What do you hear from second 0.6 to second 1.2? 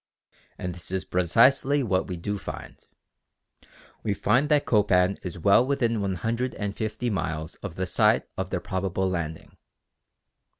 this is